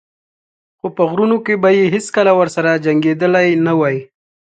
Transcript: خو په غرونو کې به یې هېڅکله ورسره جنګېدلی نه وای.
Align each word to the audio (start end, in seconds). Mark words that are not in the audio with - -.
خو 0.77 0.87
په 0.95 1.03
غرونو 1.09 1.37
کې 1.45 1.53
به 1.61 1.69
یې 1.77 1.85
هېڅکله 1.95 2.31
ورسره 2.39 2.81
جنګېدلی 2.85 3.49
نه 3.65 3.73
وای. 3.79 3.97